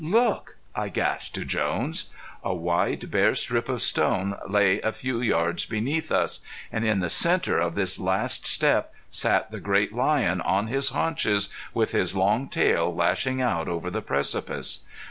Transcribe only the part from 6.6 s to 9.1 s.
and in the center of this last step